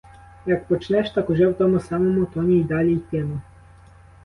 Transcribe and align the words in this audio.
Як 0.45 0.63
почнеш, 0.67 1.09
так 1.11 1.29
уже 1.29 1.47
в 1.47 1.53
тому 1.57 1.79
самому 1.79 2.25
тоні 2.25 2.59
й 2.59 2.63
далі 2.63 2.93
йтиме. 2.93 3.39